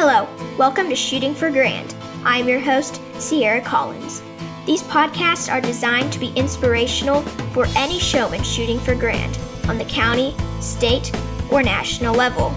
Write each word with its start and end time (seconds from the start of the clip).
Hello, 0.00 0.28
welcome 0.56 0.88
to 0.90 0.94
Shooting 0.94 1.34
for 1.34 1.50
Grand. 1.50 1.92
I'm 2.22 2.48
your 2.48 2.60
host, 2.60 3.02
Sierra 3.20 3.60
Collins. 3.60 4.22
These 4.64 4.84
podcasts 4.84 5.52
are 5.52 5.60
designed 5.60 6.12
to 6.12 6.20
be 6.20 6.32
inspirational 6.36 7.22
for 7.52 7.66
any 7.74 7.98
showman 7.98 8.44
shooting 8.44 8.78
for 8.78 8.94
grand 8.94 9.36
on 9.66 9.76
the 9.76 9.84
county, 9.86 10.36
state, 10.60 11.10
or 11.50 11.64
national 11.64 12.14
level. 12.14 12.54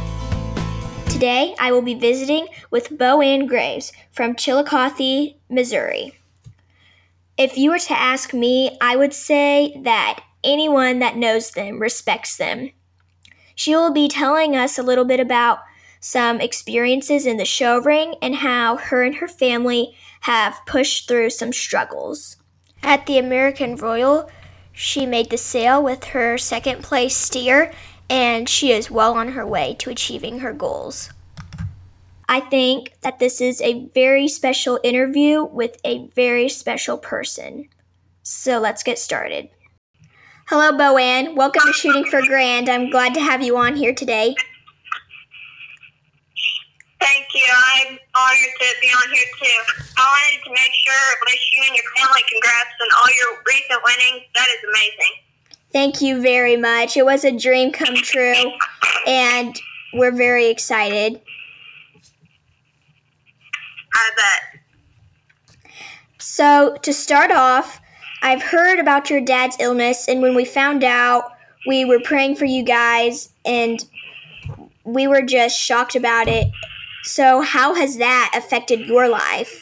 Today, 1.10 1.56
I 1.60 1.72
will 1.72 1.82
be 1.82 1.96
visiting 1.96 2.48
with 2.70 2.96
Bo 2.96 3.22
Ann 3.22 3.48
Graves 3.48 3.92
from 4.12 4.36
Chillicothe, 4.36 5.34
Missouri. 5.50 6.14
If 7.40 7.58
you 7.58 7.72
were 7.72 7.80
to 7.80 8.00
ask 8.00 8.36
me, 8.36 8.78
I 8.80 8.96
would 8.96 9.16
say 9.16 9.82
that 9.82 10.24
anyone 10.44 11.00
that 11.00 11.18
knows 11.18 11.50
them 11.50 11.80
respects 11.80 12.38
them. 12.38 12.70
She 13.56 13.76
will 13.76 13.92
be 13.92 14.08
telling 14.08 14.56
us 14.56 14.78
a 14.78 14.84
little 14.84 15.06
bit 15.06 15.20
about 15.20 15.62
some 16.02 16.42
experiences 16.42 17.26
in 17.26 17.38
the 17.38 17.46
show 17.46 17.80
ring 17.80 18.16
and 18.22 18.36
how 18.36 18.76
her 18.76 19.04
and 19.04 19.16
her 19.16 19.28
family 19.28 19.96
have 20.22 20.60
pushed 20.66 21.08
through 21.08 21.30
some 21.30 21.54
struggles. 21.54 22.38
At 22.84 23.06
the 23.06 23.20
American 23.20 23.76
Royal, 23.76 24.30
she 24.74 25.06
made 25.06 25.30
the 25.30 25.38
sale 25.38 25.82
with 25.82 26.06
her 26.06 26.38
second 26.38 26.84
place 26.84 27.16
steer, 27.16 27.72
and 28.10 28.50
she 28.50 28.72
is 28.72 28.90
well 28.90 29.14
on 29.14 29.30
her 29.30 29.46
way 29.46 29.76
to 29.80 29.92
achieving 29.92 30.40
her 30.40 30.54
goals. 30.54 31.12
I 32.28 32.40
think 32.40 32.94
that 33.02 33.20
this 33.20 33.40
is 33.40 33.62
a 33.62 33.86
very 33.94 34.28
special 34.28 34.80
interview 34.84 35.44
with 35.44 35.78
a 35.86 36.08
very 36.16 36.50
special 36.50 36.98
person. 36.98 37.68
So 38.24 38.60
let's 38.60 38.84
get 38.84 38.98
started. 38.98 39.50
Hello, 40.48 40.76
Bo 40.76 40.98
Ann. 40.98 41.36
Welcome 41.36 41.64
to 41.66 41.74
Shooting 41.74 42.06
for 42.06 42.22
Grand. 42.22 42.70
I'm 42.70 42.90
glad 42.90 43.14
to 43.14 43.22
have 43.22 43.44
you 43.44 43.58
on 43.58 43.76
here 43.76 43.94
today. 43.94 44.36
Thank 47.02 47.28
you. 47.34 47.48
I'm 47.50 47.98
honored 48.16 48.54
to 48.60 48.68
be 48.80 48.88
on 48.88 49.10
here 49.12 49.26
too. 49.42 49.84
I 49.98 50.06
wanted 50.06 50.44
to 50.46 50.50
make 50.52 50.74
sure 50.86 51.18
wish 51.26 51.52
you 51.52 51.64
and 51.68 51.76
your 51.76 51.86
family 51.98 52.22
congrats 52.30 52.70
on 52.80 52.88
all 53.00 53.10
your 53.10 53.42
recent 53.48 53.82
winnings. 53.84 54.28
That 54.36 54.48
is 54.50 54.64
amazing. 54.70 55.14
Thank 55.72 56.02
you 56.02 56.22
very 56.22 56.58
much. 56.58 56.98
It 56.98 57.06
was 57.06 57.24
a 57.24 57.32
dream 57.32 57.72
come 57.72 57.96
true, 57.96 58.52
and 59.08 59.60
we're 59.94 60.12
very 60.12 60.48
excited. 60.48 61.22
I 63.94 64.10
bet. 64.16 64.62
So, 66.20 66.78
to 66.84 66.94
start 66.94 67.32
off, 67.32 67.82
I've 68.22 68.44
heard 68.44 68.80
about 68.80 69.10
your 69.10 69.22
dad's 69.22 69.58
illness, 69.60 70.08
and 70.08 70.22
when 70.22 70.36
we 70.36 70.46
found 70.46 70.84
out, 70.84 71.32
we 71.68 71.84
were 71.84 72.00
praying 72.00 72.36
for 72.36 72.46
you 72.46 72.64
guys, 72.64 73.30
and 73.44 73.84
we 74.84 75.08
were 75.08 75.22
just 75.22 75.58
shocked 75.58 75.96
about 75.96 76.28
it. 76.28 76.48
So, 77.04 77.42
how 77.42 77.74
has 77.74 77.98
that 77.98 78.30
affected 78.38 78.86
your 78.86 79.10
life? 79.10 79.62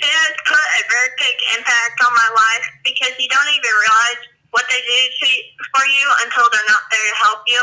It 0.00 0.12
has 0.12 0.34
put 0.44 0.60
a 0.60 0.82
very 0.88 1.10
big 1.16 1.36
impact 1.56 1.96
on 2.04 2.12
my 2.12 2.30
life 2.36 2.66
because 2.84 3.16
you 3.16 3.28
don't 3.28 3.48
even 3.48 3.72
realize 3.80 4.20
what 4.52 4.64
they 4.68 4.80
do 4.80 5.00
to 5.08 5.28
for 5.72 5.84
you 5.88 6.06
until 6.24 6.48
they're 6.52 6.68
not 6.68 6.84
there 6.92 7.04
to 7.04 7.16
help 7.24 7.42
you. 7.48 7.62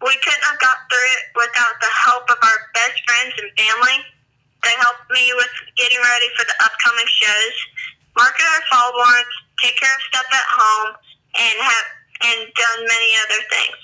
We 0.00 0.16
couldn't 0.24 0.44
have 0.48 0.60
got 0.60 0.88
through 0.88 1.10
it 1.12 1.24
without 1.36 1.76
the 1.80 1.92
help 2.08 2.24
of 2.32 2.40
our 2.40 2.58
best 2.72 2.96
friends 3.04 3.36
and 3.36 3.52
family. 3.52 4.00
They 4.64 4.76
helped 4.80 5.08
me 5.12 5.28
with 5.36 5.52
getting 5.76 6.00
ready 6.00 6.28
for 6.40 6.44
the 6.44 6.56
upcoming 6.64 7.08
shows, 7.08 7.56
market 8.16 8.48
our 8.48 8.64
fall 8.72 8.92
warrants, 8.96 9.36
take 9.60 9.76
care 9.76 9.92
of 9.92 10.02
stuff 10.08 10.28
at 10.28 10.48
home, 10.56 10.90
and 11.36 11.56
have 11.60 11.88
and 12.20 12.40
done 12.52 12.80
many 12.84 13.10
other 13.24 13.40
things. 13.48 13.80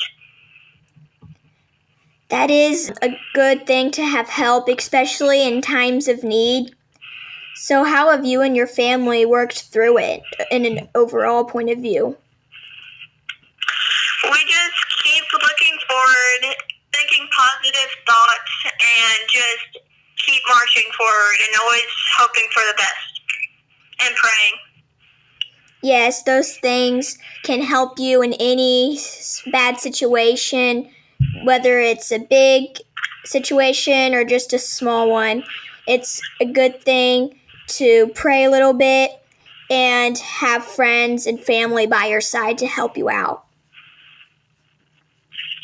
That 2.29 2.51
is 2.51 2.93
a 3.03 3.17
good 3.35 3.67
thing 3.67 3.91
to 3.93 4.03
have 4.03 4.29
help, 4.29 4.69
especially 4.69 5.47
in 5.47 5.63
times 5.63 6.09
of 6.09 6.25
need. 6.25 6.75
So, 7.55 7.85
how 7.85 8.11
have 8.11 8.25
you 8.25 8.43
and 8.43 8.57
your 8.57 8.67
family 8.67 9.25
worked 9.25 9.62
through 9.62 9.99
it 9.99 10.23
in 10.50 10.67
an 10.67 10.89
overall 10.95 11.45
point 11.45 11.71
of 11.71 11.78
view? 11.78 12.17
We 14.25 14.39
just 14.49 15.05
keep 15.05 15.25
looking 15.33 15.78
forward, 15.89 16.56
thinking 16.93 17.28
positive 17.34 17.91
thoughts, 18.06 18.53
and 18.65 19.29
just 19.31 19.87
keep 20.27 20.43
marching 20.49 20.91
forward 20.99 21.37
and 21.41 21.61
always 21.62 21.87
hoping 22.19 22.47
for 22.53 22.62
the 22.67 22.75
best 22.77 23.21
and 24.00 24.17
praying. 24.17 24.53
Yes, 25.83 26.25
those 26.25 26.56
things 26.56 27.17
can 27.45 27.62
help 27.62 27.99
you 27.99 28.21
in 28.23 28.33
any 28.34 28.99
bad 29.53 29.79
situation, 29.79 30.91
whether 31.45 31.79
it's 31.79 32.11
a 32.11 32.19
big 32.19 32.79
situation 33.25 34.15
or 34.15 34.25
just 34.25 34.53
a 34.53 34.59
small 34.59 35.11
one. 35.11 35.45
It's 35.87 36.21
a 36.41 36.45
good 36.45 36.83
thing 36.83 37.39
to 37.69 38.09
pray 38.15 38.45
a 38.45 38.51
little 38.51 38.73
bit 38.73 39.11
and 39.71 40.17
have 40.19 40.65
friends 40.65 41.27
and 41.27 41.41
family 41.41 41.87
by 41.87 42.07
your 42.07 42.21
side 42.21 42.59
to 42.59 42.67
help 42.67 42.97
you 42.97 43.09
out. 43.09 43.45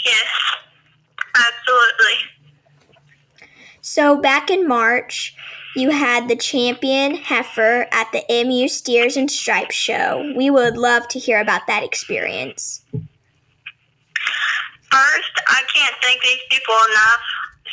Yes, 0.04 0.24
absolutely. 1.34 2.18
So, 3.80 4.20
back 4.20 4.50
in 4.50 4.66
March, 4.66 5.34
you 5.76 5.90
had 5.90 6.28
the 6.28 6.36
champion 6.36 7.16
heifer 7.16 7.88
at 7.92 8.10
the 8.12 8.24
MU 8.44 8.68
Steers 8.68 9.16
and 9.16 9.30
Stripes 9.30 9.74
show. 9.74 10.32
We 10.36 10.50
would 10.50 10.76
love 10.76 11.08
to 11.08 11.18
hear 11.18 11.40
about 11.40 11.66
that 11.66 11.82
experience. 11.82 12.84
First, 14.92 15.34
I 15.48 15.64
can't 15.72 15.96
thank 16.04 16.20
these 16.20 16.44
people 16.52 16.76
enough, 16.76 17.24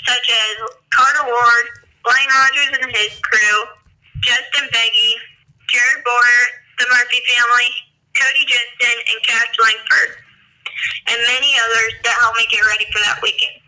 such 0.07 0.23
as 0.23 0.55
Carter 0.95 1.27
Ward, 1.27 1.65
Blaine 2.07 2.31
Rogers 2.31 2.79
and 2.79 2.95
his 2.95 3.19
crew, 3.19 3.59
Justin 4.23 4.71
Beggy, 4.71 5.13
Jared 5.67 6.01
Border, 6.07 6.43
the 6.79 6.87
Murphy 6.87 7.19
family, 7.27 7.69
Cody 8.15 8.47
Jensen, 8.47 8.97
and 9.03 9.19
Cash 9.27 9.51
Langford, 9.59 10.15
and 11.11 11.19
many 11.27 11.59
others 11.59 11.91
that 12.07 12.15
helped 12.23 12.39
me 12.39 12.47
get 12.47 12.63
ready 12.63 12.87
for 12.87 13.03
that 13.03 13.19
weekend. 13.19 13.59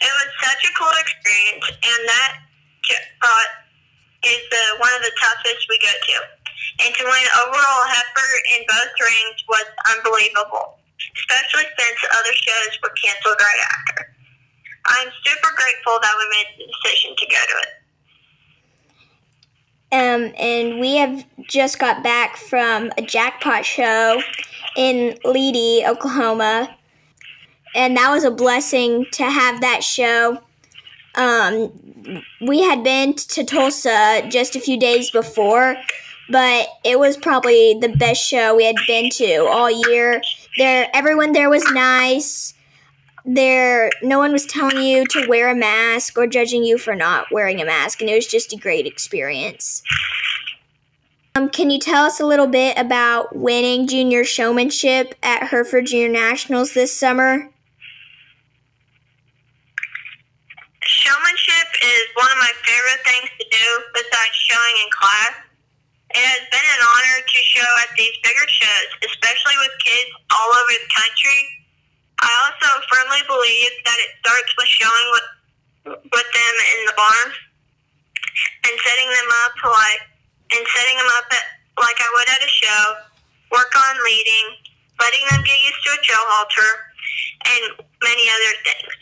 It 0.00 0.12
was 0.16 0.28
such 0.48 0.64
a 0.64 0.72
cool 0.80 0.96
experience, 1.04 1.68
and 1.68 2.00
that 2.08 2.32
uh, 3.20 3.46
is 4.24 4.40
the, 4.48 4.64
one 4.80 4.92
of 4.96 5.02
the 5.04 5.12
toughest 5.20 5.68
we 5.68 5.76
go 5.84 5.92
to. 5.92 6.16
And 6.84 6.90
to 6.96 7.04
win 7.04 7.26
overall 7.44 7.84
heifer 7.84 8.30
in 8.56 8.64
both 8.64 8.92
rings 8.96 9.38
was 9.48 9.68
unbelievable, 9.92 10.80
especially 11.16 11.68
since 11.78 11.98
other 12.12 12.34
shows 12.34 12.78
were 12.82 12.92
canceled 13.02 13.36
right 13.38 13.62
after. 13.70 14.14
I'm 14.86 15.08
super 15.24 15.54
grateful 15.56 15.98
that 16.02 16.14
we 16.18 16.26
made 16.30 16.46
the 16.58 16.72
decision 16.72 17.16
to 17.16 17.26
go 17.26 17.40
to 17.40 17.56
it. 17.62 17.74
Um, 19.92 20.32
and 20.36 20.80
we 20.80 20.96
have 20.96 21.24
just 21.48 21.78
got 21.78 22.02
back 22.02 22.36
from 22.36 22.90
a 22.98 23.02
jackpot 23.02 23.64
show 23.64 24.20
in 24.76 25.16
Leedey, 25.24 25.88
Oklahoma. 25.88 26.76
And 27.74 27.96
that 27.96 28.10
was 28.10 28.24
a 28.24 28.30
blessing 28.30 29.06
to 29.12 29.24
have 29.24 29.60
that 29.60 29.84
show. 29.84 30.40
Um, 31.14 31.72
we 32.40 32.62
had 32.62 32.82
been 32.82 33.14
to 33.14 33.44
Tulsa 33.44 34.26
just 34.28 34.56
a 34.56 34.60
few 34.60 34.78
days 34.78 35.10
before, 35.10 35.76
but 36.28 36.68
it 36.84 36.98
was 36.98 37.16
probably 37.16 37.78
the 37.80 37.90
best 37.90 38.20
show 38.20 38.56
we 38.56 38.64
had 38.64 38.76
been 38.86 39.10
to 39.10 39.46
all 39.46 39.70
year. 39.88 40.20
There, 40.56 40.88
everyone 40.94 41.32
there 41.32 41.50
was 41.50 41.64
nice. 41.72 42.54
There, 43.24 43.90
no 44.02 44.18
one 44.18 44.32
was 44.32 44.46
telling 44.46 44.82
you 44.82 45.06
to 45.06 45.26
wear 45.26 45.50
a 45.50 45.54
mask 45.54 46.18
or 46.18 46.26
judging 46.26 46.62
you 46.62 46.78
for 46.78 46.94
not 46.94 47.32
wearing 47.32 47.60
a 47.60 47.64
mask, 47.64 48.00
and 48.00 48.10
it 48.10 48.14
was 48.14 48.26
just 48.26 48.52
a 48.52 48.56
great 48.56 48.86
experience. 48.86 49.82
Um, 51.34 51.48
can 51.48 51.70
you 51.70 51.80
tell 51.80 52.04
us 52.04 52.20
a 52.20 52.26
little 52.26 52.46
bit 52.46 52.78
about 52.78 53.34
winning 53.34 53.88
junior 53.88 54.22
showmanship 54.22 55.16
at 55.20 55.48
Hereford 55.48 55.86
Junior 55.86 56.08
Nationals 56.08 56.74
this 56.74 56.96
summer? 56.96 57.50
Showmanship 60.82 61.68
is 61.82 62.02
one 62.14 62.30
of 62.30 62.38
my 62.38 62.52
favorite 62.62 63.04
things 63.04 63.30
to 63.40 63.46
do 63.50 63.82
besides 63.94 64.36
showing 64.46 64.74
in 64.84 64.90
class. 64.92 65.43
It 66.14 66.22
has 66.22 66.46
been 66.46 66.62
an 66.62 66.82
honor 66.86 67.18
to 67.26 67.38
show 67.42 67.70
at 67.82 67.90
these 67.98 68.14
bigger 68.22 68.46
shows, 68.46 68.90
especially 69.02 69.58
with 69.58 69.74
kids 69.82 70.14
all 70.30 70.50
over 70.54 70.74
the 70.78 70.90
country. 70.94 71.42
I 72.22 72.30
also 72.46 72.70
firmly 72.86 73.22
believe 73.26 73.72
that 73.82 73.98
it 73.98 74.10
starts 74.22 74.50
with 74.54 74.70
showing 74.70 75.08
with, 75.10 75.28
with 76.06 76.28
them 76.30 76.54
in 76.70 76.80
the 76.86 76.94
barn 76.94 77.28
and 78.62 78.74
setting 78.78 79.10
them 79.10 79.30
up 79.42 79.54
like 79.66 80.02
and 80.54 80.62
setting 80.70 80.96
them 81.02 81.10
up 81.18 81.26
at, 81.34 81.46
like 81.82 81.98
I 81.98 82.08
would 82.14 82.30
at 82.30 82.46
a 82.46 82.52
show. 82.62 82.82
Work 83.50 83.74
on 83.74 83.94
leading, 84.06 84.46
letting 85.02 85.24
them 85.30 85.42
get 85.42 85.58
used 85.66 85.82
to 85.82 85.90
a 85.94 86.00
show 86.02 86.22
halter, 86.30 86.72
and 87.42 87.62
many 88.02 88.24
other 88.30 88.54
things. 88.66 88.98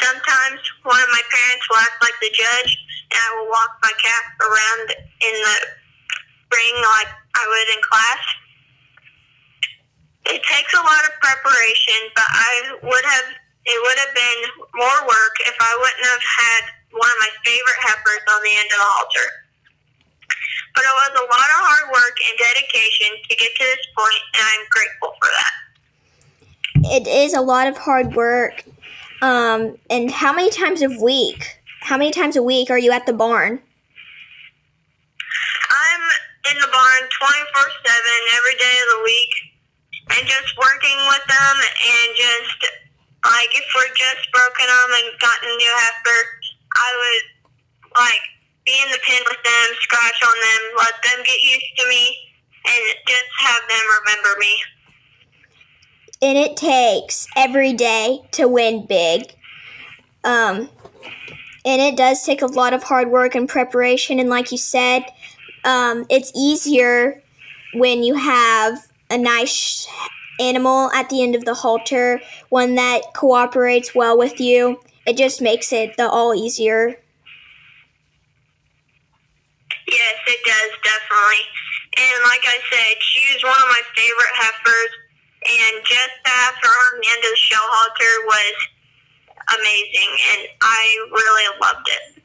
Sometimes 0.00 0.60
one 0.84 1.00
of 1.00 1.08
my 1.12 1.24
parents 1.28 1.64
will 1.68 1.80
act 1.80 2.00
like 2.00 2.16
the 2.20 2.32
judge, 2.32 2.72
and 3.12 3.20
I 3.20 3.28
will 3.36 3.48
walk 3.48 3.80
my 3.80 3.92
cat 3.96 4.24
around 4.44 4.86
in 5.24 5.34
the 5.40 5.56
ring 6.52 6.74
like 6.98 7.10
I 7.34 7.42
would 7.46 7.68
in 7.76 7.82
class. 7.82 8.22
It 10.26 10.42
takes 10.42 10.72
a 10.74 10.82
lot 10.82 11.02
of 11.06 11.12
preparation, 11.22 12.10
but 12.14 12.26
I 12.26 12.52
would 12.82 13.06
have 13.06 13.28
it 13.66 13.78
would 13.82 13.98
have 13.98 14.14
been 14.14 14.40
more 14.78 14.98
work 15.10 15.34
if 15.42 15.56
I 15.58 15.72
wouldn't 15.74 16.06
have 16.06 16.22
had 16.22 16.62
one 16.94 17.10
of 17.10 17.18
my 17.18 17.32
favorite 17.42 17.80
heifers 17.82 18.22
on 18.30 18.40
the 18.42 18.54
end 18.54 18.70
of 18.70 18.78
the 18.78 18.88
halter. 18.94 19.28
But 20.74 20.84
it 20.86 20.94
was 20.94 21.12
a 21.18 21.26
lot 21.26 21.48
of 21.50 21.60
hard 21.66 21.86
work 21.90 22.16
and 22.30 22.34
dedication 22.38 23.10
to 23.28 23.36
get 23.36 23.50
to 23.58 23.64
this 23.64 23.84
point, 23.96 24.22
and 24.38 24.44
I'm 24.46 24.64
grateful 24.70 25.10
for 25.18 25.30
that. 25.34 25.54
It 26.94 27.08
is 27.08 27.34
a 27.34 27.40
lot 27.40 27.66
of 27.66 27.76
hard 27.76 28.14
work. 28.14 28.62
Um, 29.22 29.78
and 29.90 30.10
how 30.10 30.32
many 30.32 30.50
times 30.50 30.82
a 30.82 30.90
week? 31.02 31.60
How 31.80 31.96
many 31.96 32.10
times 32.10 32.36
a 32.36 32.42
week 32.42 32.70
are 32.70 32.78
you 32.78 32.92
at 32.92 33.06
the 33.06 33.12
barn? 33.12 33.62
In 36.46 36.56
the 36.62 36.70
barn 36.70 37.02
24 37.10 37.58
7 37.58 38.36
every 38.38 38.56
day 38.60 38.76
of 38.78 38.88
the 38.94 39.02
week 39.02 39.32
and 40.14 40.22
just 40.30 40.54
working 40.54 40.98
with 41.10 41.24
them 41.26 41.56
and 41.58 42.08
just 42.14 42.60
like 43.26 43.50
if 43.50 43.66
we're 43.74 43.90
just 43.98 44.30
broken 44.30 44.66
them 44.70 44.90
and 44.94 45.18
gotten 45.18 45.50
new 45.58 45.74
heifer, 45.74 46.20
I 46.70 46.88
would 46.94 47.26
like 47.98 48.24
be 48.64 48.78
in 48.78 48.90
the 48.92 48.98
pen 49.02 49.22
with 49.26 49.42
them, 49.42 49.66
scratch 49.80 50.20
on 50.22 50.36
them, 50.38 50.62
let 50.78 50.94
them 51.02 51.24
get 51.24 51.40
used 51.42 51.72
to 51.78 51.88
me, 51.88 52.14
and 52.66 52.82
just 53.06 53.30
have 53.40 53.62
them 53.68 53.84
remember 54.02 54.38
me. 54.38 54.54
And 56.22 56.38
it 56.38 56.56
takes 56.56 57.26
every 57.36 57.72
day 57.72 58.20
to 58.32 58.46
win 58.46 58.86
big. 58.86 59.34
Um, 60.24 60.70
and 61.64 61.82
it 61.82 61.96
does 61.96 62.24
take 62.24 62.42
a 62.42 62.46
lot 62.46 62.72
of 62.72 62.84
hard 62.84 63.10
work 63.10 63.34
and 63.34 63.48
preparation. 63.48 64.18
And 64.20 64.28
like 64.28 64.52
you 64.52 64.58
said, 64.58 65.06
um, 65.66 66.06
it's 66.08 66.32
easier 66.34 67.22
when 67.74 68.02
you 68.02 68.14
have 68.14 68.78
a 69.10 69.18
nice 69.18 69.86
animal 70.40 70.90
at 70.92 71.10
the 71.10 71.22
end 71.22 71.34
of 71.34 71.44
the 71.44 71.54
halter, 71.54 72.20
one 72.48 72.74
that 72.76 73.14
cooperates 73.14 73.94
well 73.94 74.16
with 74.16 74.40
you. 74.40 74.80
It 75.06 75.16
just 75.16 75.42
makes 75.42 75.72
it 75.72 75.96
the 75.96 76.08
all 76.08 76.34
easier. 76.34 76.96
Yes, 79.88 80.16
it 80.26 80.40
does, 80.44 80.72
definitely. 80.82 81.44
And 81.98 82.22
like 82.24 82.42
I 82.44 82.58
said, 82.70 82.94
she 83.00 83.20
one 83.42 83.56
of 83.56 83.68
my 83.68 83.82
favorite 83.94 84.34
heifers, 84.34 84.92
and 85.48 85.84
just 85.84 86.16
of 87.18 87.22
the 87.22 87.36
show 87.36 87.62
halter 87.62 88.26
was 88.26 88.56
amazing, 89.58 90.12
and 90.32 90.48
I 90.60 91.06
really 91.10 91.58
loved 91.60 91.88
it. 91.88 92.15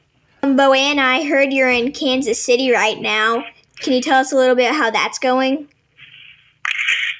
Um, 0.44 0.56
Boanna, 0.56 0.98
I 0.98 1.22
heard 1.22 1.52
you're 1.52 1.70
in 1.70 1.92
Kansas 1.92 2.44
City 2.44 2.72
right 2.72 3.00
now. 3.00 3.44
Can 3.78 3.92
you 3.92 4.02
tell 4.02 4.18
us 4.18 4.32
a 4.32 4.36
little 4.36 4.56
bit 4.56 4.74
how 4.74 4.90
that's 4.90 5.20
going? 5.20 5.68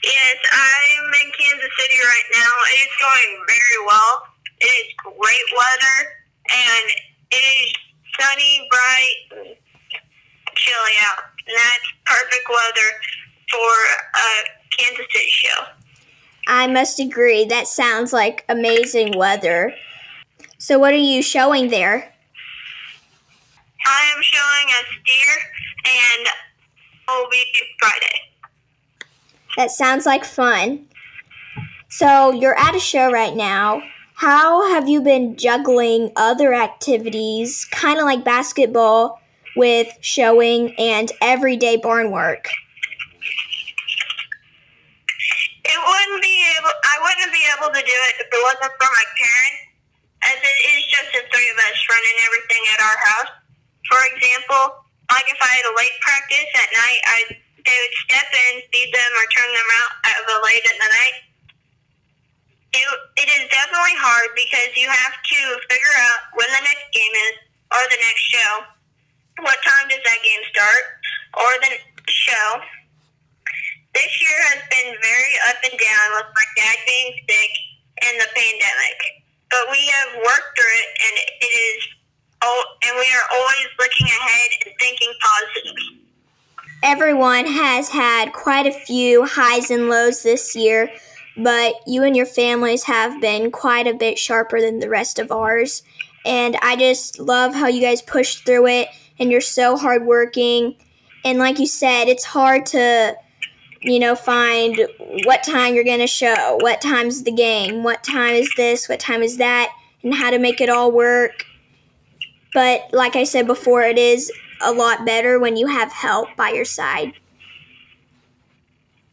Yes, 0.02 0.36
I'm 0.50 1.04
in 1.04 1.30
Kansas 1.38 1.70
City 1.78 1.98
right 2.04 2.24
now. 2.32 2.50
It 2.66 2.80
is 2.80 2.88
going 3.00 3.44
very 3.46 3.86
well. 3.86 4.26
It 4.60 4.66
is 4.66 4.86
great 5.04 5.48
weather, 5.56 6.10
and 6.50 6.90
it 7.30 7.36
is 7.36 7.72
sunny, 8.19 8.69
bright, 8.69 9.46
chilly 10.56 10.96
out. 11.06 11.22
And 11.46 11.56
that's 11.56 11.92
perfect 12.04 12.48
weather 12.48 12.88
for 13.52 13.70
a 14.16 14.76
Kansas 14.76 15.06
City 15.12 15.28
show. 15.28 15.64
I 16.48 16.66
must 16.66 16.98
agree. 16.98 17.44
That 17.44 17.69
sounds 17.69 18.12
like 18.12 18.44
amazing 18.48 19.16
weather. 19.16 19.74
So, 20.58 20.76
what 20.80 20.92
are 20.92 20.96
you 20.96 21.22
showing 21.22 21.70
there? 21.70 22.12
I 23.87 24.12
am 24.17 24.23
showing 24.23 24.69
a 24.69 24.81
steer, 25.00 25.34
and 25.84 26.29
will 27.08 27.29
be 27.31 27.44
Friday. 27.81 28.20
That 29.56 29.70
sounds 29.70 30.06
like 30.06 30.25
fun. 30.25 30.87
So, 31.88 32.32
you're 32.32 32.58
at 32.58 32.75
a 32.75 32.81
show 32.81 33.11
right 33.11 33.37
now. 33.37 33.82
How 34.14 34.73
have 34.73 34.88
you 34.88 35.02
been 35.02 35.37
juggling 35.37 36.12
other 36.17 36.55
activities, 36.55 37.67
kind 37.67 37.99
of 37.99 38.05
like 38.05 38.25
basketball, 38.25 39.20
with 39.56 39.93
showing 40.00 40.75
and 40.79 41.12
everyday 41.20 41.76
barn 41.76 42.11
work? 42.11 42.49
It 45.64 45.79
wouldn't 45.79 46.23
be 46.23 46.44
able. 46.58 46.70
I 46.70 46.96
wouldn't 47.02 47.32
be 47.32 47.44
able 47.58 47.69
to 47.75 47.81
do 47.81 47.99
it 48.08 48.14
if 48.20 48.26
it 48.31 48.43
wasn't 48.43 48.73
for 48.81 48.88
my 48.88 49.05
parents, 49.19 49.61
as 50.23 50.38
it 50.40 50.58
is 50.73 50.84
just 50.88 51.12
the 51.12 51.23
three 51.34 51.50
of 51.50 51.56
us 51.58 51.76
running 51.90 52.17
everything 52.25 52.62
at 52.73 52.81
our 52.81 52.99
house. 53.05 53.42
For 53.90 54.00
example, 54.14 54.82
like 55.11 55.26
if 55.29 55.40
I 55.40 55.50
had 55.50 55.67
a 55.67 55.75
late 55.75 55.96
practice 56.00 56.50
at 56.56 56.70
night, 56.73 57.00
I 57.05 57.19
they 57.62 57.79
would 57.79 57.96
step 58.11 58.26
in, 58.34 58.52
feed 58.75 58.90
them, 58.90 59.11
or 59.14 59.26
turn 59.31 59.50
them 59.55 59.70
out 59.79 59.93
of 60.19 60.25
a 60.34 60.38
late 60.43 60.67
at 60.67 60.76
the 60.82 60.90
night. 60.90 61.17
It, 62.75 62.87
it 63.23 63.29
is 63.38 63.44
definitely 63.52 63.94
hard 64.00 64.34
because 64.34 64.75
you 64.75 64.88
have 64.90 65.14
to 65.14 65.40
figure 65.70 65.96
out 66.11 66.20
when 66.34 66.50
the 66.50 66.62
next 66.64 66.88
game 66.90 67.14
is 67.31 67.34
or 67.70 67.82
the 67.87 68.00
next 68.02 68.25
show. 68.26 68.52
What 69.46 69.58
time 69.62 69.87
does 69.93 70.02
that 70.02 70.20
game 70.25 70.43
start 70.50 70.84
or 71.38 71.50
the 71.62 71.73
show? 72.11 72.49
This 73.94 74.12
year 74.25 74.38
has 74.56 74.61
been 74.73 74.96
very 74.99 75.34
up 75.52 75.61
and 75.69 75.76
down 75.76 76.08
with 76.17 76.31
my 76.32 76.46
dad 76.56 76.76
being 76.88 77.12
sick 77.29 77.52
and 78.08 78.14
the 78.19 78.31
pandemic. 78.32 78.99
But 79.52 79.69
we 79.69 79.84
have 80.00 80.17
worked 80.25 80.50
through 80.56 80.75
it 80.81 80.90
and 80.96 81.14
it 81.44 81.52
is 81.52 81.79
oh 82.43 82.65
and 82.85 82.97
we 82.97 83.06
are 83.15 83.39
always 83.39 83.67
looking 83.79 84.06
ahead 84.06 84.50
and 84.67 84.75
thinking 84.79 85.12
positively. 85.21 86.03
Everyone 86.83 87.47
has 87.47 87.91
had 87.91 88.33
quite 88.33 88.67
a 88.67 88.73
few 88.73 89.25
highs 89.25 89.71
and 89.71 89.89
lows 89.89 90.25
this 90.25 90.56
year, 90.56 90.91
but 91.37 91.75
you 91.87 92.03
and 92.03 92.17
your 92.17 92.27
families 92.27 92.85
have 92.85 93.21
been 93.21 93.53
quite 93.53 93.87
a 93.87 93.94
bit 93.94 94.19
sharper 94.19 94.61
than 94.61 94.81
the 94.81 94.89
rest 94.89 95.19
of 95.21 95.31
ours. 95.31 95.85
And 96.25 96.56
I 96.61 96.77
just 96.77 97.21
love 97.21 97.55
how 97.55 97.69
you 97.69 97.81
guys 97.81 98.03
pushed 98.03 98.44
through 98.44 98.67
it 98.67 98.89
and 99.19 99.31
you're 99.31 99.41
so 99.41 99.77
hardworking. 99.77 100.75
And 101.25 101.39
like 101.39 101.61
you 101.61 101.67
said, 101.67 102.09
it's 102.09 102.25
hard 102.25 102.67
to, 102.67 103.17
you 103.83 104.00
know, 104.00 104.17
find 104.17 104.89
what 105.25 105.44
time 105.44 105.75
you're 105.75 105.85
going 105.85 106.00
to 106.00 106.06
show, 106.09 106.59
what 106.61 106.81
time's 106.81 107.23
the 107.23 107.33
game, 107.33 107.85
what 107.85 108.03
time 108.03 108.35
is 108.35 108.50
this, 108.56 108.89
what 108.89 108.99
time 108.99 109.23
is 109.23 109.37
that, 109.37 109.73
and 110.03 110.15
how 110.15 110.31
to 110.31 110.39
make 110.39 110.61
it 110.61 110.69
all 110.69 110.91
work. 110.91 111.44
But 112.54 112.88
like 112.93 113.16
I 113.16 113.25
said 113.25 113.46
before, 113.46 113.82
it 113.82 113.99
is 113.99 114.31
a 114.60 114.72
lot 114.72 115.06
better 115.06 115.38
when 115.38 115.56
you 115.56 115.66
have 115.66 115.93
help 115.93 116.28
by 116.37 116.50
your 116.50 116.64
side. 116.64 117.12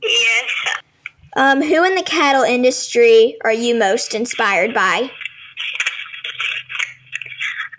Yes. 0.01 0.49
Um, 1.35 1.61
who 1.61 1.83
in 1.83 1.95
the 1.95 2.03
cattle 2.03 2.43
industry 2.43 3.37
are 3.43 3.53
you 3.53 3.75
most 3.75 4.13
inspired 4.13 4.73
by? 4.73 5.11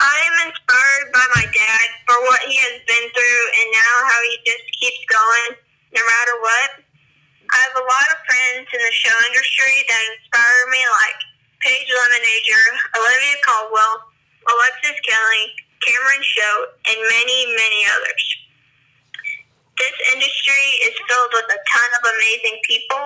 I 0.00 0.16
am 0.32 0.48
inspired 0.48 1.12
by 1.12 1.26
my 1.36 1.44
dad 1.44 1.86
for 2.08 2.16
what 2.24 2.40
he 2.48 2.56
has 2.56 2.80
been 2.88 3.06
through 3.12 3.44
and 3.60 3.68
now 3.72 3.94
how 4.08 4.20
he 4.32 4.36
just 4.48 4.64
keeps 4.80 5.04
going 5.12 5.60
no 5.92 6.00
matter 6.00 6.34
what. 6.40 6.70
I 7.52 7.58
have 7.68 7.76
a 7.76 7.84
lot 7.84 8.08
of 8.14 8.18
friends 8.24 8.64
in 8.70 8.80
the 8.80 8.94
show 8.96 9.16
industry 9.28 9.76
that 9.92 10.02
inspire 10.16 10.62
me 10.70 10.82
like 10.88 11.18
Paige 11.60 11.90
Lemonager, 11.90 12.64
Olivia 12.96 13.36
Caldwell, 13.44 14.09
Alexis 14.46 14.98
Kelly, 15.04 15.44
Cameron 15.84 16.22
Show, 16.22 16.54
and 16.88 16.98
many, 16.98 17.38
many 17.56 17.80
others. 17.96 18.24
This 19.78 19.96
industry 20.12 20.66
is 20.84 20.94
filled 21.08 21.32
with 21.32 21.48
a 21.48 21.60
ton 21.60 21.90
of 21.98 22.02
amazing 22.16 22.60
people 22.64 23.04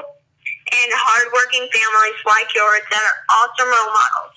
and 0.73 0.91
hardworking 0.93 1.69
families 1.71 2.21
like 2.27 2.53
yours 2.55 2.83
that 2.91 3.03
are 3.03 3.19
awesome 3.31 3.69
role 3.69 3.93
models. 3.95 4.35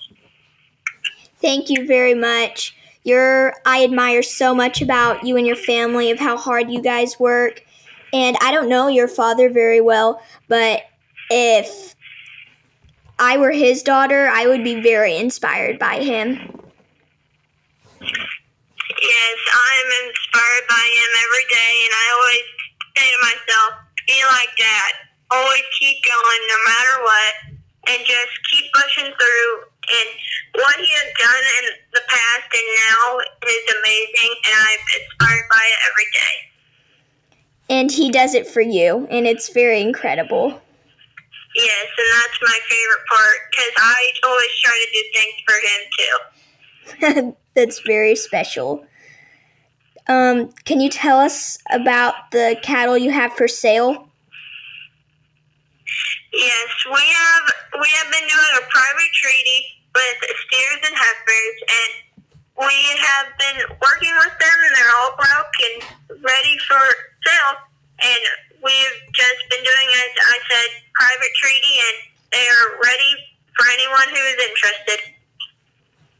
Thank 1.40 1.70
you 1.70 1.86
very 1.86 2.14
much. 2.14 2.74
You're, 3.02 3.54
I 3.64 3.84
admire 3.84 4.22
so 4.22 4.54
much 4.54 4.82
about 4.82 5.24
you 5.24 5.36
and 5.36 5.46
your 5.46 5.56
family 5.56 6.10
of 6.10 6.18
how 6.18 6.36
hard 6.36 6.70
you 6.70 6.82
guys 6.82 7.18
work. 7.18 7.64
And 8.12 8.36
I 8.40 8.52
don't 8.52 8.68
know 8.68 8.88
your 8.88 9.08
father 9.08 9.50
very 9.50 9.80
well, 9.80 10.22
but 10.48 10.82
if 11.30 11.94
I 13.18 13.36
were 13.36 13.52
his 13.52 13.82
daughter, 13.82 14.28
I 14.28 14.46
would 14.46 14.62
be 14.62 14.80
very 14.80 15.16
inspired 15.16 15.78
by 15.78 16.02
him. 16.02 16.57
Yes, 18.00 19.38
I'm 19.52 19.88
inspired 20.08 20.66
by 20.68 20.86
him 20.86 21.10
every 21.28 21.46
day, 21.50 21.72
and 21.84 21.92
I 21.92 22.06
always 22.16 22.46
say 22.96 23.06
to 23.08 23.20
myself, 23.20 23.70
be 24.06 24.18
like 24.32 24.50
dad. 24.56 24.92
Always 25.30 25.66
keep 25.78 25.98
going 26.02 26.42
no 26.48 26.58
matter 26.64 26.94
what, 27.04 27.34
and 27.92 28.00
just 28.06 28.32
keep 28.50 28.64
pushing 28.72 29.12
through. 29.12 29.52
And 29.88 30.08
what 30.56 30.76
he 30.76 30.88
has 30.88 31.10
done 31.20 31.44
in 31.60 31.64
the 31.92 32.02
past 32.08 32.48
and 32.48 32.68
now 32.88 33.20
is 33.44 33.64
amazing, 33.76 34.32
and 34.46 34.54
I'm 34.56 34.82
inspired 34.96 35.46
by 35.50 35.64
it 35.64 35.78
every 35.92 36.08
day. 36.16 36.34
And 37.70 37.90
he 37.92 38.10
does 38.10 38.34
it 38.34 38.46
for 38.46 38.62
you, 38.62 39.06
and 39.10 39.26
it's 39.26 39.50
very 39.50 39.82
incredible. 39.82 40.62
Yes, 41.54 41.86
and 41.98 42.08
that's 42.14 42.38
my 42.40 42.58
favorite 42.70 43.04
part 43.08 43.38
because 43.50 43.74
I 43.76 44.12
always 44.24 44.54
try 44.62 44.76
to 44.78 44.88
do 44.94 45.02
things 45.14 45.36
for 45.44 45.58
him 45.68 45.80
too. 45.98 47.36
that's 47.58 47.80
very 47.80 48.14
special. 48.14 48.86
Um, 50.06 50.54
can 50.64 50.80
you 50.80 50.88
tell 50.88 51.18
us 51.18 51.58
about 51.70 52.30
the 52.30 52.56
cattle 52.62 52.96
you 52.96 53.10
have 53.10 53.32
for 53.34 53.48
sale? 53.48 54.08
Yes, 56.32 56.70
we 56.86 57.02
have 57.02 57.46
we 57.74 57.88
have 57.98 58.08
been 58.14 58.28
doing 58.30 58.52
a 58.62 58.64
private 58.70 59.12
treaty 59.12 59.60
with 59.90 60.18
steers 60.22 60.80
and 60.86 60.94
heifers, 60.94 61.56
and 61.66 61.92
we 62.62 62.78
have 63.02 63.26
been 63.42 63.58
working 63.82 64.14
with 64.22 64.34
them, 64.38 64.58
and 64.64 64.72
they're 64.78 64.94
all 65.02 65.18
broke 65.18 65.56
and 65.66 65.76
ready 66.22 66.54
for 66.62 66.82
sale. 67.26 67.54
And 67.98 68.22
we've 68.62 68.98
just 69.12 69.40
been 69.50 69.64
doing, 69.66 69.88
as 69.98 70.12
I 70.14 70.36
said, 70.46 70.68
private 70.94 71.34
treaty, 71.42 71.74
and 71.74 71.96
they 72.30 72.46
are 72.46 72.78
ready 72.78 73.12
for 73.58 73.66
anyone 73.66 74.08
who 74.14 74.22
is 74.30 74.38
interested. 74.46 75.17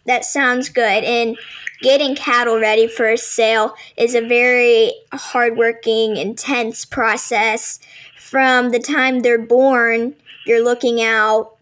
That 0.09 0.25
sounds 0.25 0.71
good. 0.71 1.05
And 1.05 1.39
getting 1.83 2.17
cattle 2.17 2.59
ready 2.59 2.89
for 2.89 3.07
a 3.09 3.19
sale 3.19 3.75
is 3.97 4.15
a 4.15 4.27
very 4.27 4.93
hardworking, 5.13 6.17
intense 6.17 6.87
process. 6.87 7.79
From 8.17 8.71
the 8.71 8.79
time 8.79 9.21
they're 9.21 9.39
born, 9.39 10.15
you're 10.47 10.65
looking 10.65 11.03
out, 11.03 11.57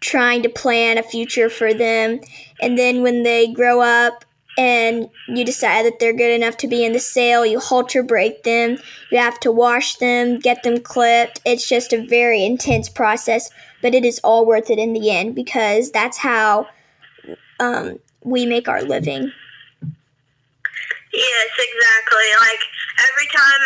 trying 0.00 0.42
to 0.42 0.48
plan 0.48 0.96
a 0.96 1.02
future 1.02 1.50
for 1.50 1.74
them. 1.74 2.20
And 2.60 2.78
then 2.78 3.02
when 3.02 3.22
they 3.22 3.52
grow 3.52 3.82
up 3.82 4.24
and 4.56 5.10
you 5.28 5.44
decide 5.44 5.84
that 5.84 5.98
they're 6.00 6.16
good 6.16 6.34
enough 6.34 6.56
to 6.58 6.68
be 6.68 6.86
in 6.86 6.94
the 6.94 7.00
sale, 7.00 7.44
you 7.44 7.60
halter 7.60 8.02
break 8.02 8.44
them. 8.44 8.78
You 9.10 9.18
have 9.18 9.38
to 9.40 9.52
wash 9.52 9.96
them, 9.96 10.38
get 10.38 10.62
them 10.62 10.80
clipped. 10.80 11.42
It's 11.44 11.68
just 11.68 11.92
a 11.92 12.06
very 12.06 12.46
intense 12.46 12.88
process, 12.88 13.50
but 13.82 13.94
it 13.94 14.06
is 14.06 14.20
all 14.24 14.46
worth 14.46 14.70
it 14.70 14.78
in 14.78 14.94
the 14.94 15.10
end 15.10 15.34
because 15.34 15.90
that's 15.90 16.18
how 16.18 16.68
um, 17.62 17.98
we 18.24 18.44
make 18.44 18.68
our 18.68 18.82
living. 18.82 19.30
Yes, 21.12 21.50
exactly. 21.58 22.28
Like 22.40 22.62
every 22.98 23.28
time 23.30 23.62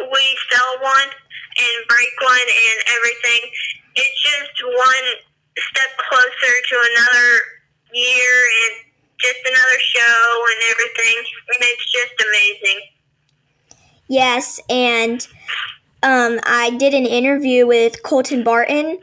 we 0.00 0.38
sell 0.50 0.80
one 0.80 1.10
and 1.58 1.88
break 1.88 2.12
one 2.22 2.48
and 2.48 2.78
everything, 2.96 3.50
it's 3.96 4.22
just 4.22 4.64
one 4.64 5.06
step 5.58 5.90
closer 6.08 6.54
to 6.70 6.76
another 6.94 7.28
year 7.92 8.34
and 8.64 8.84
just 9.20 9.40
another 9.44 9.80
show 9.92 10.44
and 10.52 10.60
everything. 10.70 11.16
And 11.48 11.60
it's 11.60 11.92
just 11.92 12.14
amazing. 12.28 12.80
Yes, 14.10 14.58
and 14.70 15.26
um, 16.02 16.40
I 16.44 16.70
did 16.78 16.94
an 16.94 17.04
interview 17.04 17.66
with 17.66 18.02
Colton 18.02 18.42
Barton 18.42 19.00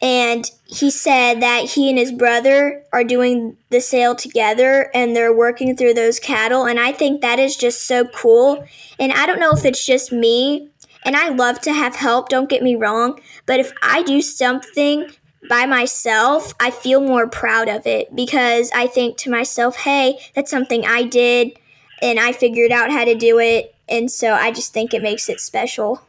and 0.00 0.50
he 0.66 0.90
said 0.90 1.40
that 1.40 1.70
he 1.70 1.88
and 1.88 1.98
his 1.98 2.12
brother 2.12 2.84
are 2.92 3.02
doing 3.02 3.56
the 3.70 3.80
sale 3.80 4.14
together 4.14 4.90
and 4.94 5.14
they're 5.14 5.34
working 5.34 5.76
through 5.76 5.94
those 5.94 6.20
cattle. 6.20 6.66
And 6.66 6.78
i 6.78 6.92
think 6.92 7.20
that 7.20 7.38
is 7.38 7.56
just 7.56 7.86
so 7.86 8.04
cool. 8.06 8.64
And 8.98 9.12
i 9.12 9.26
don't 9.26 9.40
know 9.40 9.52
if 9.52 9.64
it's 9.64 9.84
just 9.84 10.12
me. 10.12 10.68
And 11.04 11.16
i 11.16 11.28
love 11.28 11.60
to 11.62 11.72
have 11.72 11.96
help 11.96 12.28
don't 12.28 12.48
get 12.48 12.62
me 12.62 12.76
wrong. 12.76 13.18
But 13.46 13.60
if 13.60 13.72
i 13.82 14.02
do 14.02 14.22
something 14.22 15.10
by 15.48 15.66
myself 15.66 16.52
i 16.60 16.70
feel 16.70 17.00
more 17.00 17.26
proud 17.26 17.68
of 17.68 17.86
it 17.86 18.14
because 18.14 18.70
i 18.74 18.88
think 18.88 19.16
to 19.16 19.30
myself 19.30 19.76
hey 19.76 20.18
that's 20.34 20.50
something 20.50 20.84
i 20.84 21.04
did 21.04 21.56
and 22.02 22.18
i 22.18 22.32
figured 22.32 22.72
out 22.72 22.90
how 22.90 23.04
to 23.04 23.14
do 23.14 23.38
it. 23.38 23.74
And 23.88 24.10
so 24.10 24.34
i 24.34 24.52
just 24.52 24.72
think 24.72 24.94
it 24.94 25.02
makes 25.02 25.28
it 25.28 25.40
special. 25.40 26.02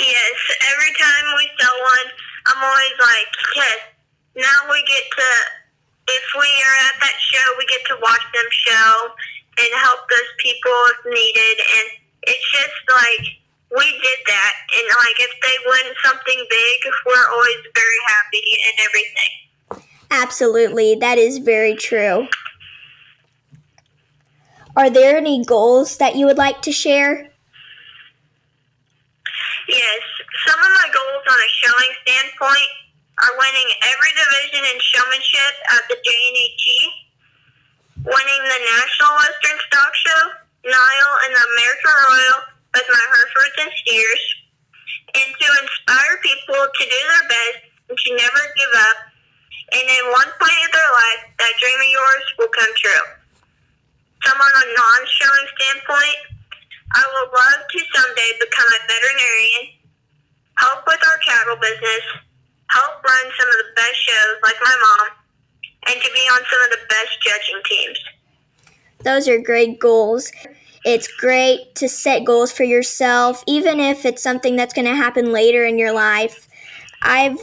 Yes, 0.00 0.56
every 0.72 0.92
time 0.98 1.05
I'm 2.56 2.64
always 2.64 2.96
like, 2.98 3.28
yes, 3.54 3.78
now 4.34 4.72
we 4.72 4.80
get 4.88 5.04
to, 5.12 5.28
if 6.08 6.24
we 6.40 6.48
are 6.48 6.76
at 6.88 6.96
that 7.04 7.16
show, 7.20 7.46
we 7.58 7.66
get 7.66 7.84
to 7.88 7.96
watch 8.00 8.24
them 8.32 8.48
show 8.50 8.92
and 9.58 9.68
help 9.84 10.00
those 10.08 10.32
people 10.38 10.72
if 10.88 11.04
needed. 11.12 11.56
And 11.60 11.86
it's 12.22 12.52
just 12.52 12.80
like, 12.88 13.26
we 13.76 13.84
did 13.84 14.18
that. 14.26 14.54
And 14.72 14.86
like, 14.88 15.20
if 15.20 15.32
they 15.42 15.56
win 15.66 15.94
something 16.02 16.46
big, 16.48 16.78
we're 17.04 17.28
always 17.30 17.60
very 17.74 18.00
happy 18.08 18.44
and 18.64 18.88
everything. 18.88 19.84
Absolutely. 20.10 20.94
That 20.94 21.18
is 21.18 21.38
very 21.38 21.74
true. 21.74 22.26
Are 24.76 24.88
there 24.88 25.18
any 25.18 25.44
goals 25.44 25.98
that 25.98 26.16
you 26.16 26.24
would 26.24 26.38
like 26.38 26.62
to 26.62 26.72
share? 26.72 27.30
Yes, 29.68 30.00
some 30.46 30.62
of 30.62 30.72
my 30.78 30.88
goals 30.94 31.24
on 31.26 31.38
a 31.38 31.50
showing 31.58 31.92
standpoint 32.06 32.70
are 33.18 33.34
winning 33.34 33.68
every 33.82 34.12
division 34.14 34.62
in 34.62 34.78
showmanship 34.78 35.54
at 35.74 35.82
the 35.90 35.98
JNHE, 35.98 36.80
winning 38.06 38.42
the 38.46 38.60
National 38.78 39.12
Western 39.18 39.58
Stock 39.66 39.92
Show, 39.98 40.22
Nile, 40.70 41.14
and 41.26 41.32
the 41.34 41.42
American 41.42 41.94
Royal 41.98 42.38
with 42.78 42.86
my 42.86 43.04
Herefords 43.10 43.58
and 43.66 43.72
steers, 43.82 44.24
and 45.18 45.28
to 45.34 45.46
inspire 45.66 46.14
people 46.22 46.60
to 46.62 46.82
do 46.86 47.00
their 47.10 47.26
best 47.26 47.58
and 47.90 47.96
to 47.98 48.08
never 48.14 48.42
give 48.54 48.74
up, 48.86 48.98
and 49.74 49.86
in 49.90 50.04
one 50.14 50.30
point 50.38 50.60
of 50.62 50.70
their 50.70 50.92
life, 50.94 51.22
that 51.42 51.54
dream 51.58 51.80
of 51.80 51.90
yours 51.90 52.26
will 52.38 52.52
come 52.54 52.72
true. 52.78 53.06
Some 54.22 54.38
on 54.38 54.54
a 54.54 54.66
non-showing 54.76 55.48
standpoint, 55.58 56.20
I 56.94 57.02
would 57.02 57.30
love 57.34 57.60
to 57.66 57.80
someday 57.96 58.30
become 58.38 58.70
a 58.70 58.80
veterinarian, 58.86 59.75
help 60.58 60.84
with 60.86 61.00
our 61.06 61.18
cattle 61.18 61.56
business, 61.56 62.02
help 62.70 63.02
run 63.02 63.32
some 63.38 63.48
of 63.48 63.56
the 63.58 63.72
best 63.74 63.96
shows 63.96 64.36
like 64.42 64.56
my 64.62 64.76
mom, 64.80 65.08
and 65.88 66.02
to 66.02 66.10
be 66.12 66.20
on 66.32 66.40
some 66.50 66.62
of 66.62 66.70
the 66.70 66.86
best 66.88 67.22
judging 67.22 67.62
teams. 67.64 67.98
Those 69.04 69.28
are 69.28 69.40
great 69.40 69.78
goals. 69.78 70.32
It's 70.84 71.08
great 71.08 71.74
to 71.76 71.88
set 71.88 72.24
goals 72.24 72.52
for 72.52 72.64
yourself, 72.64 73.42
even 73.46 73.80
if 73.80 74.04
it's 74.04 74.22
something 74.22 74.56
that's 74.56 74.72
going 74.72 74.86
to 74.86 74.94
happen 74.94 75.32
later 75.32 75.64
in 75.64 75.78
your 75.78 75.92
life. 75.92 76.48
I've 77.02 77.38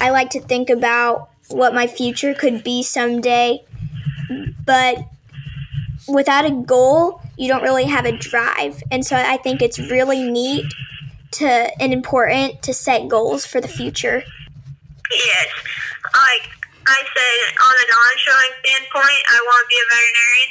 I 0.00 0.10
like 0.10 0.30
to 0.30 0.40
think 0.40 0.70
about 0.70 1.30
what 1.48 1.74
my 1.74 1.86
future 1.86 2.34
could 2.34 2.62
be 2.62 2.82
someday, 2.82 3.64
but 4.64 4.98
without 6.08 6.44
a 6.44 6.50
goal, 6.50 7.20
you 7.36 7.48
don't 7.48 7.62
really 7.62 7.84
have 7.84 8.06
a 8.06 8.16
drive. 8.16 8.82
And 8.90 9.04
so 9.04 9.16
I 9.16 9.36
think 9.38 9.62
it's 9.62 9.78
really 9.78 10.28
neat 10.28 10.64
to 11.40 11.70
and 11.80 11.92
important 11.92 12.62
to 12.62 12.72
set 12.72 13.08
goals 13.08 13.46
for 13.46 13.60
the 13.60 13.68
future. 13.68 14.22
Yes. 15.10 15.48
Like 16.14 16.46
I 16.86 17.00
said, 17.00 17.38
on 17.58 17.74
a 17.74 17.86
non-showing 17.86 18.54
standpoint, 18.60 19.22
I 19.30 19.38
want 19.44 19.60
to 19.64 19.68
be 19.68 19.78
a 19.80 19.86
veterinarian. 19.88 20.50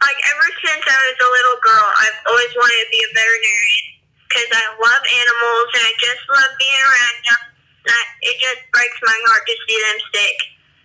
Like 0.00 0.20
ever 0.20 0.48
since 0.60 0.84
I 0.84 0.98
was 1.12 1.18
a 1.18 1.30
little 1.30 1.58
girl, 1.64 1.86
I've 1.96 2.20
always 2.28 2.52
wanted 2.56 2.80
to 2.84 2.90
be 2.92 3.00
a 3.00 3.10
veterinarian 3.16 3.84
because 4.28 4.50
I 4.52 4.64
love 4.76 5.02
animals 5.02 5.68
and 5.78 5.82
I 5.88 5.92
just 5.96 6.22
love 6.28 6.52
being 6.58 6.82
around 6.84 7.16
them. 7.24 7.42
I, 7.84 8.00
it 8.24 8.36
just 8.40 8.62
breaks 8.72 8.98
my 9.04 9.18
heart 9.28 9.44
to 9.44 9.54
see 9.54 9.78
them 9.78 9.98
sick. 10.12 10.38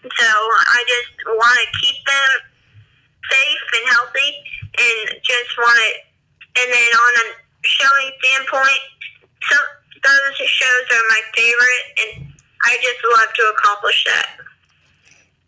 So 0.03 0.27
I 0.27 0.79
just 0.87 1.11
want 1.27 1.57
to 1.59 1.67
keep 1.79 1.99
them 2.07 2.29
safe 3.27 3.65
and 3.75 3.85
healthy 3.91 4.31
and 4.79 4.99
just 5.23 5.51
want 5.59 5.75
to. 5.75 5.91
And 6.59 6.67
then 6.71 6.89
on 6.91 7.13
a 7.23 7.25
showing 7.63 8.09
standpoint, 8.19 8.83
so 9.41 9.55
those 10.03 10.35
shows 10.35 10.85
are 10.91 11.03
my 11.09 11.21
favorite, 11.35 12.17
and 12.17 12.33
I 12.63 12.77
just 12.81 12.99
love 13.17 13.33
to 13.35 13.53
accomplish 13.57 14.05
that. 14.05 14.29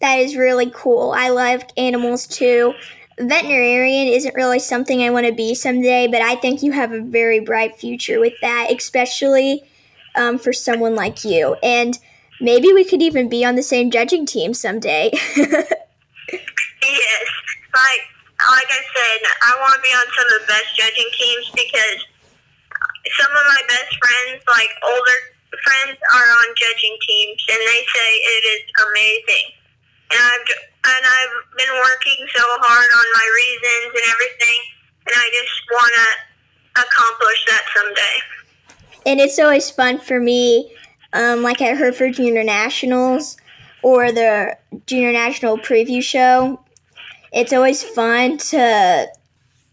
That 0.01 0.19
is 0.19 0.36
really 0.36 0.71
cool. 0.74 1.12
I 1.12 1.29
love 1.29 1.63
animals 1.77 2.27
too. 2.27 2.74
Veterinarian 3.19 4.07
isn't 4.07 4.36
really 4.36 4.60
something 4.60 5.03
I 5.03 5.12
want 5.12 5.27
to 5.27 5.33
be 5.33 5.53
someday, 5.53 6.07
but 6.07 6.21
I 6.21 6.36
think 6.36 6.63
you 6.63 6.71
have 6.71 6.91
a 6.91 7.01
very 7.01 7.39
bright 7.39 7.75
future 7.75 8.19
with 8.19 8.33
that, 8.41 8.71
especially 8.71 9.63
um, 10.15 10.39
for 10.39 10.53
someone 10.53 10.95
like 10.95 11.24
you. 11.24 11.55
And 11.62 12.00
maybe 12.39 12.74
we 12.74 12.83
could 12.83 13.01
even 13.01 13.29
be 13.29 13.45
on 13.45 13.55
the 13.55 13.63
same 13.63 13.91
judging 13.91 14.25
team 14.25 14.53
someday. 14.53 15.12
yes, 15.38 15.67
like 17.74 18.01
like 18.50 18.69
I 18.69 18.81
said, 18.95 19.19
I 19.43 19.55
want 19.60 19.75
to 19.75 19.81
be 19.81 19.93
on 19.93 20.05
some 20.17 20.25
of 20.25 20.41
the 20.41 20.48
best 20.48 20.75
judging 20.75 21.10
teams 21.13 21.51
because 21.51 22.07
some 23.17 23.31
of 23.31 23.46
my 23.48 23.62
best 23.67 23.91
friends, 23.98 24.43
like 24.48 24.72
older 24.84 25.17
friends, 25.63 25.98
are 26.13 26.29
on 26.41 26.48
judging 26.55 26.96
teams, 27.05 27.39
and 27.50 27.60
they 27.60 27.81
say 27.88 28.10
it 28.15 28.43
is 28.46 28.63
amazing. 28.77 29.48
And 30.12 30.20
I've 30.20 30.48
and 30.81 31.03
I've 31.05 31.36
been 31.58 31.74
working 31.77 32.20
so 32.36 32.43
hard 32.43 32.89
on 32.93 33.08
my 33.13 33.27
reasons 33.38 33.91
and 33.96 34.05
everything, 34.10 34.60
and 35.08 35.13
I 35.15 35.25
just 35.34 35.55
want 35.72 35.93
to 35.96 36.81
accomplish 36.81 37.46
that 37.48 37.63
someday. 37.75 38.17
And 39.05 39.20
it's 39.20 39.39
always 39.39 39.70
fun 39.70 40.00
for 40.00 40.20
me, 40.20 40.74
um, 41.13 41.43
like 41.43 41.62
at 41.62 41.77
Hereford 41.77 42.13
Junior 42.13 42.43
Nationals 42.43 43.38
or 43.84 44.12
the 44.12 44.58
Junior 44.86 45.12
National 45.12 45.58
Preview 45.58 46.03
Show 46.03 46.60
it's 47.31 47.53
always 47.53 47.81
fun 47.81 48.38
to 48.38 49.08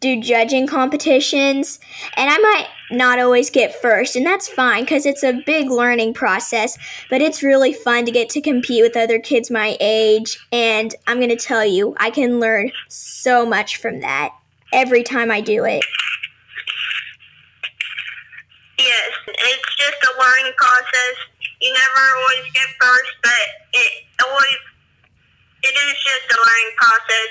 do 0.00 0.20
judging 0.20 0.66
competitions, 0.66 1.80
and 2.16 2.30
I 2.30 2.38
might 2.38 2.68
not 2.90 3.18
always 3.18 3.50
get 3.50 3.74
first, 3.80 4.16
and 4.16 4.24
that's 4.24 4.48
fine 4.48 4.84
because 4.84 5.04
it's 5.04 5.22
a 5.22 5.42
big 5.44 5.70
learning 5.70 6.14
process, 6.14 6.78
but 7.10 7.20
it's 7.20 7.42
really 7.42 7.72
fun 7.72 8.04
to 8.06 8.12
get 8.12 8.30
to 8.30 8.40
compete 8.40 8.82
with 8.82 8.96
other 8.96 9.18
kids 9.18 9.50
my 9.50 9.76
age, 9.80 10.38
and 10.52 10.94
I'm 11.06 11.18
going 11.18 11.28
to 11.30 11.36
tell 11.36 11.64
you, 11.64 11.94
I 11.98 12.10
can 12.10 12.38
learn 12.38 12.70
so 12.88 13.44
much 13.44 13.76
from 13.76 14.00
that 14.00 14.34
every 14.72 15.02
time 15.02 15.30
I 15.30 15.40
do 15.40 15.64
it. 15.64 15.84
Yes, 18.78 19.10
it's 19.26 19.76
just 19.76 19.96
a 20.04 20.22
learning 20.22 20.52
process. 20.56 21.16
You 21.60 21.72
never 21.72 22.16
always 22.18 22.52
get 22.52 22.68
first, 22.80 23.12
but 23.22 23.32
it 23.72 24.04
always 24.24 24.58
it 25.64 25.74
is 25.74 25.94
just 26.04 26.30
a 26.30 26.38
learning 26.38 26.72
process, 26.76 27.30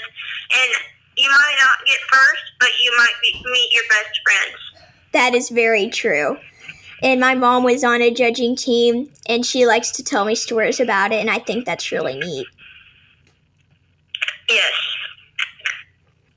and 0.51 0.96
you 1.17 1.29
might 1.29 1.55
not 1.59 1.85
get 1.85 1.97
first, 2.11 2.43
but 2.59 2.69
you 2.81 2.91
might 2.97 3.13
be, 3.21 3.43
meet 3.51 3.73
your 3.73 3.83
best 3.89 4.19
friends. 4.23 4.55
That 5.13 5.33
is 5.33 5.49
very 5.49 5.89
true. 5.89 6.37
And 7.01 7.19
my 7.19 7.35
mom 7.35 7.63
was 7.63 7.83
on 7.83 8.01
a 8.01 8.11
judging 8.11 8.55
team, 8.55 9.09
and 9.27 9.45
she 9.45 9.65
likes 9.65 9.91
to 9.91 10.03
tell 10.03 10.25
me 10.25 10.35
stories 10.35 10.79
about 10.79 11.11
it, 11.11 11.19
and 11.21 11.29
I 11.29 11.39
think 11.39 11.65
that's 11.65 11.91
really 11.91 12.17
neat. 12.17 12.47
Yes. 14.49 14.71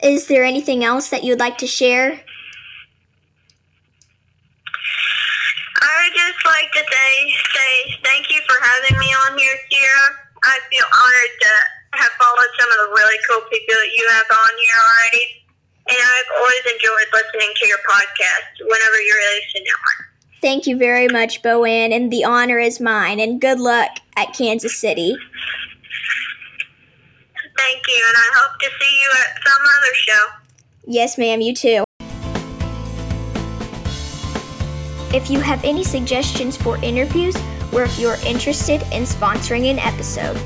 Is 0.02 0.26
there 0.26 0.44
anything 0.44 0.82
else 0.82 1.10
that 1.10 1.24
you 1.24 1.32
would 1.32 1.40
like 1.40 1.58
to 1.58 1.66
share? 1.66 2.20
I 5.82 5.92
would 6.02 6.14
just 6.14 6.46
like 6.46 6.72
to 6.72 6.84
say, 6.90 7.34
say 7.54 7.94
thank 8.02 8.30
you 8.30 8.40
for 8.48 8.56
having 8.62 8.98
me 8.98 9.06
on 9.06 9.38
here, 9.38 9.56
Sierra. 9.70 10.16
I 10.42 10.58
feel 10.70 10.86
honored 10.92 11.40
to 11.40 11.79
have 11.94 12.10
followed 12.18 12.52
some 12.58 12.70
of 12.70 12.78
the 12.86 12.94
really 12.94 13.18
cool 13.28 13.42
people 13.50 13.74
that 13.74 13.92
you 13.94 14.06
have 14.12 14.26
on 14.30 14.50
here 14.58 14.78
already. 14.78 15.24
And 15.88 15.98
I've 15.98 16.30
always 16.38 16.64
enjoyed 16.66 17.08
listening 17.12 17.52
to 17.56 17.66
your 17.66 17.78
podcast 17.78 18.62
whenever 18.62 19.00
you're 19.00 19.16
releasing 19.16 19.62
it 19.62 19.74
one. 19.74 20.06
Thank 20.40 20.66
you 20.66 20.78
very 20.78 21.08
much, 21.08 21.42
Boanne, 21.42 21.92
and 21.92 22.10
the 22.10 22.24
honor 22.24 22.58
is 22.58 22.80
mine, 22.80 23.20
and 23.20 23.40
good 23.40 23.58
luck 23.58 23.90
at 24.16 24.32
Kansas 24.32 24.78
City. 24.78 25.16
Thank 27.56 27.82
you, 27.88 28.04
and 28.08 28.16
I 28.16 28.30
hope 28.36 28.58
to 28.60 28.70
see 28.80 29.00
you 29.02 29.10
at 29.20 29.42
some 29.44 29.62
other 29.78 29.94
show. 29.94 30.24
Yes, 30.86 31.18
ma'am, 31.18 31.40
you 31.40 31.54
too. 31.54 31.84
If 35.12 35.28
you 35.28 35.40
have 35.40 35.62
any 35.64 35.84
suggestions 35.84 36.56
for 36.56 36.76
interviews, 36.78 37.36
or 37.72 37.82
if 37.82 37.98
you're 37.98 38.16
interested 38.24 38.80
in 38.92 39.02
sponsoring 39.02 39.70
an 39.70 39.78
episode, 39.78 40.36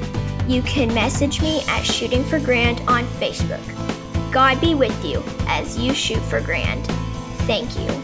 you 0.48 0.62
can 0.62 0.92
message 0.92 1.40
me 1.40 1.62
at 1.68 1.82
Shooting 1.82 2.24
for 2.24 2.38
Grand 2.38 2.80
on 2.88 3.04
Facebook. 3.04 3.62
God 4.32 4.60
be 4.60 4.74
with 4.74 5.04
you 5.04 5.22
as 5.46 5.78
you 5.78 5.94
shoot 5.94 6.20
for 6.22 6.40
grand. 6.40 6.84
Thank 7.46 7.78
you. 7.78 8.03